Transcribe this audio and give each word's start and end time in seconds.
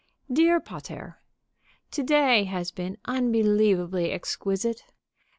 _DEAR 0.35 0.59
PATER: 0.59 1.21
To 1.91 2.01
day 2.01 2.45
has 2.45 2.71
been 2.71 2.97
unbelievably 3.05 4.09
exquisite! 4.11 4.81